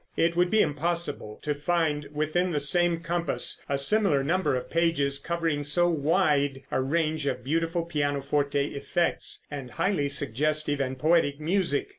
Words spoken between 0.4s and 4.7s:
be impossible to find within the same compass a similar number of